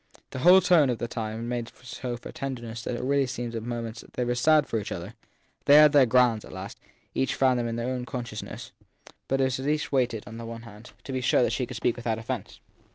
The 0.31 0.39
whole 0.39 0.61
tone 0.61 0.89
of 0.89 0.97
the 0.97 1.07
time 1.07 1.47
made 1.47 1.71
so 1.83 2.17
for 2.17 2.31
tenderness 2.31 2.81
that 2.83 2.95
it 2.95 3.03
really 3.03 3.27
seemed 3.27 3.49
as 3.49 3.57
if 3.57 3.61
at 3.61 3.67
moments 3.69 4.03
they 4.13 4.25
were 4.25 4.33
sad 4.33 4.65
for 4.65 4.79
each 4.79 4.91
other. 4.91 5.13
They 5.65 5.75
had 5.75 5.91
their 5.91 6.07
grounds 6.07 6.43
at 6.43 6.51
last: 6.51 6.79
each 7.13 7.35
found 7.35 7.59
them 7.59 7.67
in 7.67 7.77
her 7.77 7.83
own 7.83 8.05
consciousness; 8.05 8.71
but 9.27 9.39
it 9.39 9.43
was 9.43 9.59
as 9.59 9.67
if 9.67 9.71
each 9.75 9.91
waited, 9.91 10.23
on 10.25 10.37
the 10.37 10.47
other 10.47 10.65
hand, 10.65 10.91
to 11.03 11.11
be 11.13 11.21
sure 11.21 11.47
she 11.51 11.67
could 11.67 11.77
speak 11.77 11.97
without 11.97 12.17
offence. 12.17 12.59